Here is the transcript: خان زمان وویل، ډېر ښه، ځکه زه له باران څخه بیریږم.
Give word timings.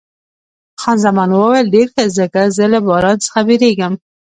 خان 0.81 0.97
زمان 1.05 1.29
وویل، 1.33 1.67
ډېر 1.75 1.87
ښه، 1.93 2.03
ځکه 2.17 2.41
زه 2.55 2.65
له 2.73 2.79
باران 2.87 3.17
څخه 3.25 3.39
بیریږم. 3.47 3.93